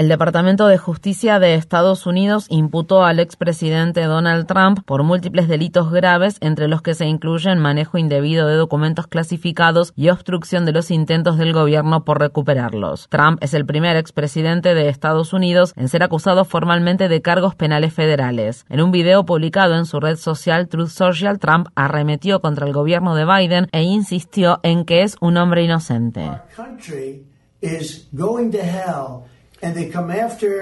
[0.00, 5.92] El Departamento de Justicia de Estados Unidos imputó al expresidente Donald Trump por múltiples delitos
[5.92, 10.90] graves, entre los que se incluyen manejo indebido de documentos clasificados y obstrucción de los
[10.90, 13.08] intentos del gobierno por recuperarlos.
[13.10, 17.92] Trump es el primer expresidente de Estados Unidos en ser acusado formalmente de cargos penales
[17.92, 18.64] federales.
[18.70, 23.14] En un video publicado en su red social Truth Social, Trump arremetió contra el gobierno
[23.14, 26.30] de Biden e insistió en que es un hombre inocente.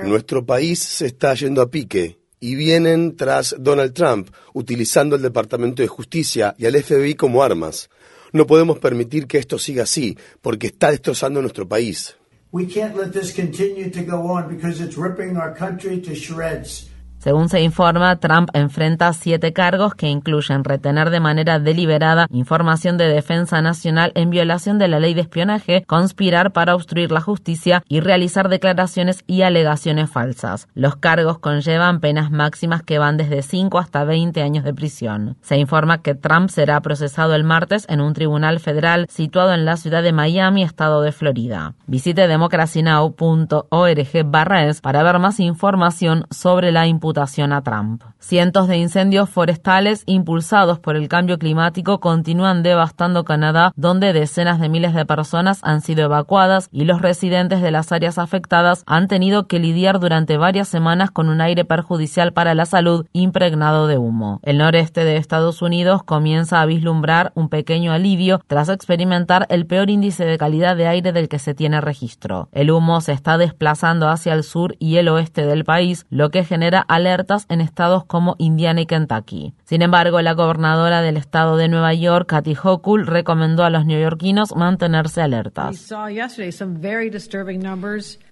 [0.05, 5.83] Nuestro país se está yendo a pique y vienen tras Donald Trump, utilizando el Departamento
[5.83, 7.91] de Justicia y al FBI como armas.
[8.33, 12.17] No podemos permitir que esto siga así, porque está destrozando nuestro país.
[12.51, 16.88] We can't let this continue to go on because it's ripping our country to shreds.
[17.29, 23.07] Según se informa, Trump enfrenta siete cargos que incluyen retener de manera deliberada información de
[23.07, 28.01] defensa nacional en violación de la ley de espionaje, conspirar para obstruir la justicia y
[28.01, 30.69] realizar declaraciones y alegaciones falsas.
[30.73, 35.37] Los cargos conllevan penas máximas que van desde 5 hasta 20 años de prisión.
[35.43, 39.77] Se informa que Trump será procesado el martes en un tribunal federal situado en la
[39.77, 41.75] ciudad de Miami, estado de Florida.
[41.87, 48.03] Visite democracynow.org es para ver más información sobre la imputación a Trump.
[48.21, 54.69] Cientos de incendios forestales impulsados por el cambio climático continúan devastando Canadá, donde decenas de
[54.69, 59.47] miles de personas han sido evacuadas y los residentes de las áreas afectadas han tenido
[59.47, 64.41] que lidiar durante varias semanas con un aire perjudicial para la salud impregnado de humo.
[64.43, 69.91] El noreste de Estados Unidos comienza a vislumbrar un pequeño alivio tras experimentar el peor
[69.91, 72.49] índice de calidad de aire del que se tiene registro.
[72.53, 76.45] El humo se está desplazando hacia el sur y el oeste del país, lo que
[76.45, 79.55] genera alertas en estados como Indiana y Kentucky.
[79.65, 84.55] Sin embargo, la gobernadora del estado de Nueva York, Kathy Hochul, recomendó a los neoyorquinos
[84.55, 85.91] mantenerse alertas.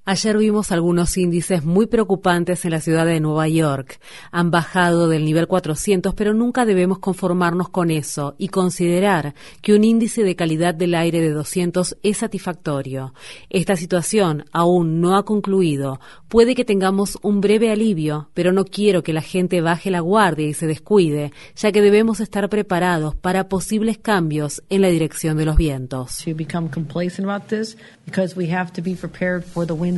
[0.09, 3.99] Ayer vimos algunos índices muy preocupantes en la ciudad de Nueva York.
[4.31, 9.83] Han bajado del nivel 400, pero nunca debemos conformarnos con eso y considerar que un
[9.83, 13.15] índice de calidad del aire de 200 es satisfactorio.
[13.51, 15.99] Esta situación aún no ha concluido.
[16.29, 20.47] Puede que tengamos un breve alivio, pero no quiero que la gente baje la guardia
[20.47, 25.47] y se descuide, ya que debemos estar preparados para posibles cambios en la dirección de
[25.47, 26.13] los vientos.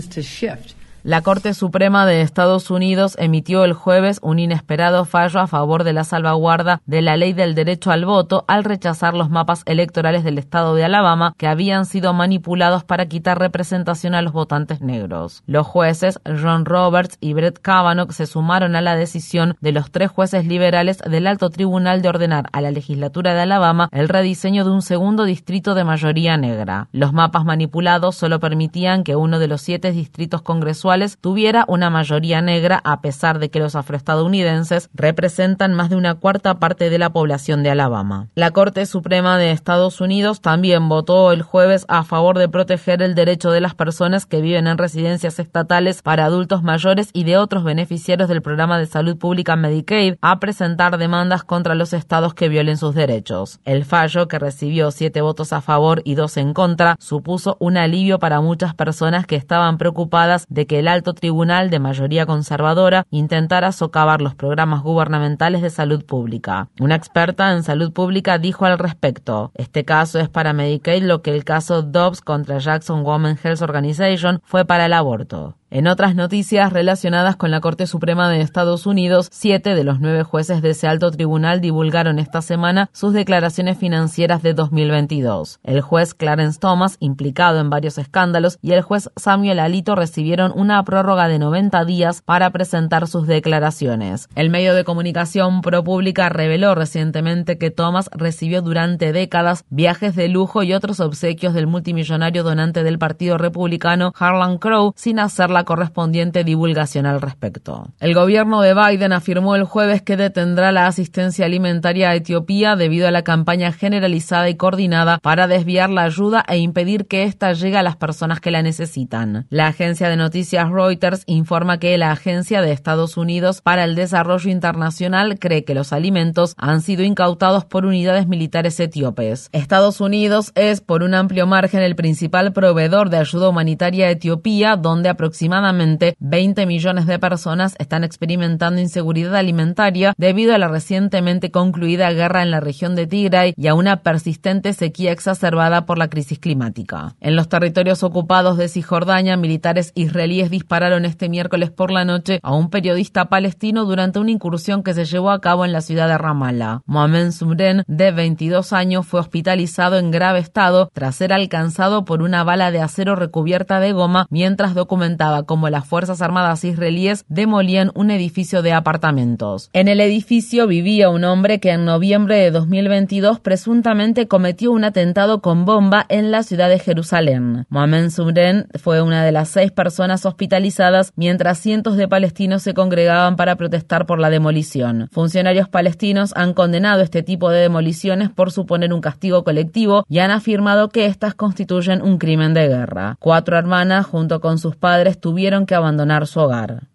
[0.06, 0.74] To shift.
[1.04, 5.92] La Corte Suprema de Estados Unidos emitió el jueves un inesperado fallo a favor de
[5.92, 10.38] la salvaguarda de la ley del derecho al voto al rechazar los mapas electorales del
[10.38, 15.44] estado de Alabama que habían sido manipulados para quitar representación a los votantes negros.
[15.46, 20.10] Los jueces John Roberts y Brett Kavanaugh se sumaron a la decisión de los tres
[20.10, 24.72] jueces liberales del alto tribunal de ordenar a la legislatura de Alabama el rediseño de
[24.72, 26.88] un segundo distrito de mayoría negra.
[26.90, 30.87] Los mapas manipulados solo permitían que uno de los siete distritos congresuales
[31.20, 36.58] tuviera una mayoría negra a pesar de que los afroestadounidenses representan más de una cuarta
[36.58, 38.28] parte de la población de Alabama.
[38.34, 43.14] La Corte Suprema de Estados Unidos también votó el jueves a favor de proteger el
[43.14, 47.64] derecho de las personas que viven en residencias estatales para adultos mayores y de otros
[47.64, 52.78] beneficiarios del programa de salud pública Medicaid a presentar demandas contra los estados que violen
[52.78, 53.60] sus derechos.
[53.64, 58.18] El fallo, que recibió siete votos a favor y dos en contra, supuso un alivio
[58.18, 63.72] para muchas personas que estaban preocupadas de que el alto tribunal de mayoría conservadora intentara
[63.72, 66.68] socavar los programas gubernamentales de salud pública.
[66.80, 71.34] Una experta en salud pública dijo al respecto, este caso es para Medicaid lo que
[71.34, 75.54] el caso Dobbs contra Jackson Women Health Organization fue para el aborto.
[75.70, 80.22] En otras noticias relacionadas con la Corte Suprema de Estados Unidos, siete de los nueve
[80.22, 85.60] jueces de ese alto tribunal divulgaron esta semana sus declaraciones financieras de 2022.
[85.62, 90.82] El juez Clarence Thomas, implicado en varios escándalos, y el juez Samuel Alito recibieron una
[90.84, 94.30] prórroga de 90 días para presentar sus declaraciones.
[94.36, 100.62] El medio de comunicación ProPublica reveló recientemente que Thomas recibió durante décadas viajes de lujo
[100.62, 106.44] y otros obsequios del multimillonario donante del Partido Republicano Harlan Crow sin hacer la correspondiente
[106.44, 107.88] divulgación al respecto.
[108.00, 113.08] El gobierno de Biden afirmó el jueves que detendrá la asistencia alimentaria a Etiopía debido
[113.08, 117.76] a la campaña generalizada y coordinada para desviar la ayuda e impedir que ésta llegue
[117.76, 119.46] a las personas que la necesitan.
[119.50, 124.50] La agencia de noticias Reuters informa que la Agencia de Estados Unidos para el Desarrollo
[124.50, 129.48] Internacional cree que los alimentos han sido incautados por unidades militares etíopes.
[129.52, 134.76] Estados Unidos es por un amplio margen el principal proveedor de ayuda humanitaria a Etiopía,
[134.76, 142.10] donde aproximadamente 20 millones de personas están experimentando inseguridad alimentaria debido a la recientemente concluida
[142.12, 146.38] guerra en la región de Tigray y a una persistente sequía exacerbada por la crisis
[146.38, 147.14] climática.
[147.20, 152.54] En los territorios ocupados de Cisjordania, militares israelíes dispararon este miércoles por la noche a
[152.54, 156.18] un periodista palestino durante una incursión que se llevó a cabo en la ciudad de
[156.18, 156.82] Ramallah.
[156.86, 162.44] Mohamed Sumren, de 22 años, fue hospitalizado en grave estado tras ser alcanzado por una
[162.44, 168.10] bala de acero recubierta de goma mientras documentaba cómo las Fuerzas Armadas israelíes demolían un
[168.10, 169.70] edificio de apartamentos.
[169.72, 175.40] En el edificio vivía un hombre que en noviembre de 2022 presuntamente cometió un atentado
[175.40, 177.66] con bomba en la ciudad de Jerusalén.
[177.68, 183.36] Mohamed Sumren fue una de las seis personas hospitalizadas mientras cientos de palestinos se congregaban
[183.36, 185.08] para protestar por la demolición.
[185.12, 190.30] Funcionarios palestinos han condenado este tipo de demoliciones por suponer un castigo colectivo y han
[190.30, 193.16] afirmado que estas constituyen un crimen de guerra.
[193.20, 196.88] Cuatro hermanas, junto con sus padres, tuvieron que abandonar su hogar.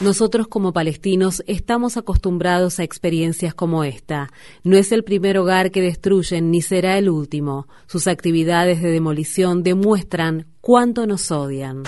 [0.00, 4.28] Nosotros como palestinos estamos acostumbrados a experiencias como esta.
[4.64, 7.68] No es el primer hogar que destruyen ni será el último.
[7.86, 11.84] Sus actividades de demolición demuestran cuánto nos odian.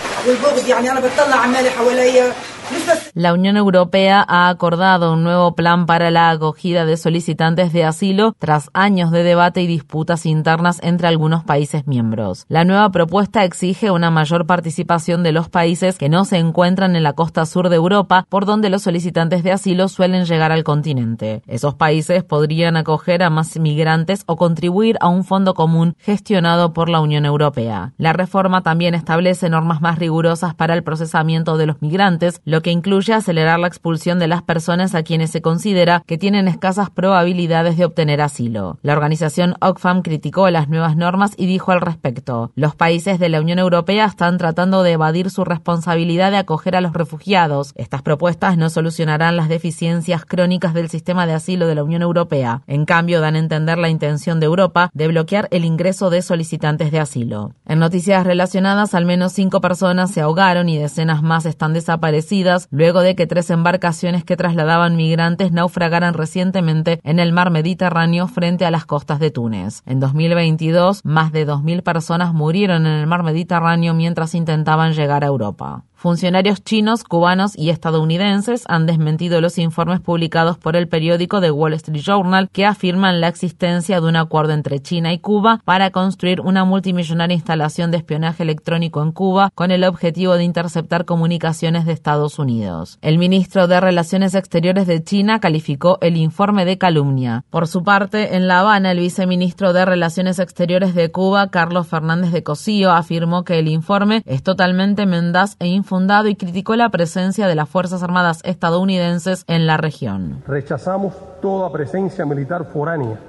[3.15, 8.35] La Unión Europea ha acordado un nuevo plan para la acogida de solicitantes de asilo
[8.39, 12.47] tras años de debate y disputas internas entre algunos países miembros.
[12.49, 17.03] La nueva propuesta exige una mayor participación de los países que no se encuentran en
[17.03, 21.43] la costa sur de Europa, por donde los solicitantes de asilo suelen llegar al continente.
[21.47, 26.89] Esos países podrían acoger a más migrantes o contribuir a un fondo común gestionado por
[26.89, 27.93] la Unión Europea.
[27.99, 32.71] La reforma también establece normas más rigurosas para el procesamiento de los migrantes, lo que
[32.71, 37.77] incluye acelerar la expulsión de las personas a quienes se considera que tienen escasas probabilidades
[37.77, 38.79] de obtener asilo.
[38.83, 43.41] La organización Oxfam criticó las nuevas normas y dijo al respecto, los países de la
[43.41, 47.73] Unión Europea están tratando de evadir su responsabilidad de acoger a los refugiados.
[47.77, 52.63] Estas propuestas no solucionarán las deficiencias crónicas del sistema de asilo de la Unión Europea.
[52.67, 56.93] En cambio, dan a entender la intención de Europa de bloquear el ingreso de solicitantes
[56.93, 57.53] de asilo.
[57.67, 63.01] En noticias relacionadas, al menos cinco personas se ahogaron y decenas más están desaparecidas luego
[63.01, 68.71] de que tres embarcaciones que trasladaban migrantes naufragaran recientemente en el mar Mediterráneo frente a
[68.71, 69.83] las costas de Túnez.
[69.87, 75.29] En 2022, más de 2.000 personas murieron en el mar Mediterráneo mientras intentaban llegar a
[75.29, 75.85] Europa.
[76.03, 81.75] Funcionarios chinos, cubanos y estadounidenses han desmentido los informes publicados por el periódico The Wall
[81.75, 86.41] Street Journal que afirman la existencia de un acuerdo entre China y Cuba para construir
[86.41, 91.93] una multimillonaria instalación de espionaje electrónico en Cuba con el objetivo de interceptar comunicaciones de
[91.93, 92.99] Estados Unidos.
[93.01, 97.45] El ministro de Relaciones Exteriores de China calificó el informe de calumnia.
[97.49, 102.33] Por su parte, en La Habana, el viceministro de Relaciones Exteriores de Cuba, Carlos Fernández
[102.33, 107.47] de Cosío, afirmó que el informe es totalmente mendaz e fundado y criticó la presencia
[107.47, 110.43] de las Fuerzas Armadas estadounidenses en la región.
[110.47, 113.21] Rechazamos toda presencia militar foránea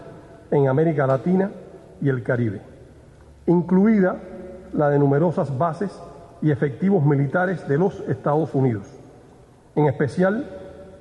[0.49, 1.51] en América Latina
[2.01, 2.61] y el Caribe,
[3.47, 4.15] incluida
[4.71, 5.91] la de numerosas bases
[6.41, 8.87] y efectivos militares de los Estados Unidos,
[9.75, 10.49] en especial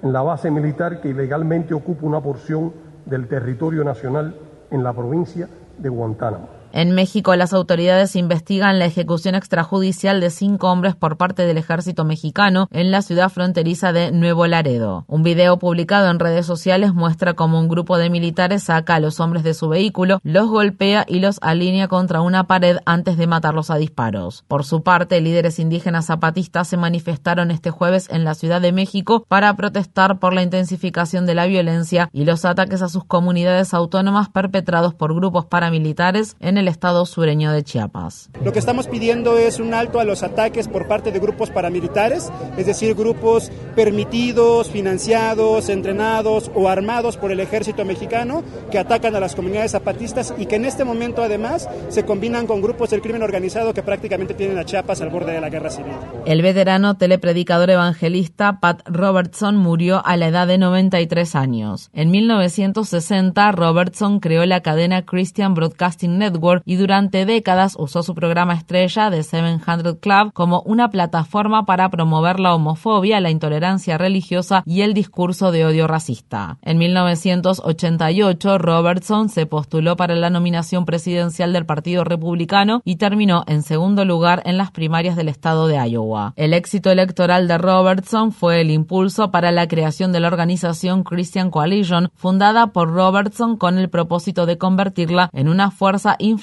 [0.02, 2.72] en la base militar que ilegalmente ocupa una porción
[3.06, 4.34] del territorio nacional
[4.72, 6.61] en la provincia de Guantánamo.
[6.74, 12.06] En México, las autoridades investigan la ejecución extrajudicial de cinco hombres por parte del ejército
[12.06, 15.04] mexicano en la ciudad fronteriza de Nuevo Laredo.
[15.06, 19.20] Un video publicado en redes sociales muestra cómo un grupo de militares saca a los
[19.20, 23.68] hombres de su vehículo, los golpea y los alinea contra una pared antes de matarlos
[23.68, 24.42] a disparos.
[24.48, 29.26] Por su parte, líderes indígenas zapatistas se manifestaron este jueves en la Ciudad de México
[29.28, 34.30] para protestar por la intensificación de la violencia y los ataques a sus comunidades autónomas
[34.30, 38.30] perpetrados por grupos paramilitares en el el estado sureño de Chiapas.
[38.44, 42.30] Lo que estamos pidiendo es un alto a los ataques por parte de grupos paramilitares,
[42.56, 49.20] es decir, grupos permitidos, financiados, entrenados o armados por el ejército mexicano que atacan a
[49.20, 53.22] las comunidades zapatistas y que en este momento además se combinan con grupos del crimen
[53.22, 55.92] organizado que prácticamente tienen a Chiapas al borde de la guerra civil.
[56.26, 61.90] El veterano telepredicador evangelista Pat Robertson murió a la edad de 93 años.
[61.92, 68.54] En 1960, Robertson creó la cadena Christian Broadcasting Network Y durante décadas usó su programa
[68.54, 74.82] estrella The 700 Club como una plataforma para promover la homofobia, la intolerancia religiosa y
[74.82, 76.58] el discurso de odio racista.
[76.62, 83.62] En 1988, Robertson se postuló para la nominación presidencial del Partido Republicano y terminó en
[83.62, 86.32] segundo lugar en las primarias del estado de Iowa.
[86.36, 91.50] El éxito electoral de Robertson fue el impulso para la creación de la organización Christian
[91.50, 96.41] Coalition, fundada por Robertson con el propósito de convertirla en una fuerza influyente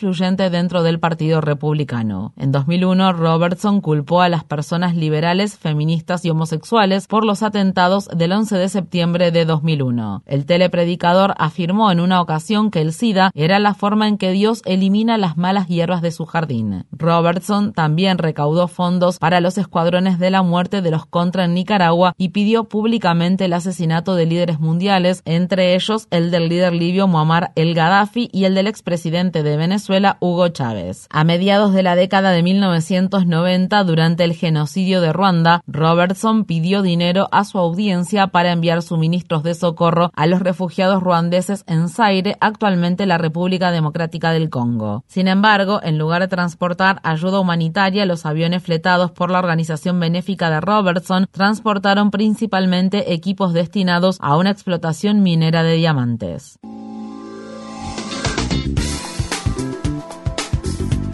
[0.49, 2.31] dentro del Partido Republicano.
[2.37, 8.31] En 2001, Robertson culpó a las personas liberales, feministas y homosexuales por los atentados del
[8.31, 10.23] 11 de septiembre de 2001.
[10.25, 14.61] El telepredicador afirmó en una ocasión que el SIDA era la forma en que Dios
[14.65, 16.85] elimina las malas hierbas de su jardín.
[16.91, 22.13] Robertson también recaudó fondos para los escuadrones de la muerte de los Contra en Nicaragua
[22.17, 27.51] y pidió públicamente el asesinato de líderes mundiales, entre ellos el del líder libio Muammar
[27.55, 29.88] el Gaddafi y el del expresidente de Venezuela
[30.19, 31.07] Hugo Chávez.
[31.09, 37.27] A mediados de la década de 1990, durante el genocidio de Ruanda, Robertson pidió dinero
[37.31, 43.07] a su audiencia para enviar suministros de socorro a los refugiados ruandeses en Zaire, actualmente
[43.07, 45.03] la República Democrática del Congo.
[45.07, 50.51] Sin embargo, en lugar de transportar ayuda humanitaria, los aviones fletados por la organización benéfica
[50.51, 56.59] de Robertson transportaron principalmente equipos destinados a una explotación minera de diamantes.